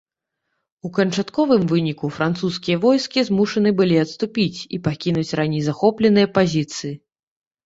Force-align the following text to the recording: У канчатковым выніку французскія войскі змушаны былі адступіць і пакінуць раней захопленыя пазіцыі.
У 0.87 0.89
канчатковым 0.97 1.61
выніку 1.71 2.09
французскія 2.15 2.77
войскі 2.85 3.19
змушаны 3.29 3.69
былі 3.83 4.01
адступіць 4.05 4.59
і 4.79 4.81
пакінуць 4.89 5.29
раней 5.43 5.63
захопленыя 5.69 6.27
пазіцыі. 6.41 6.93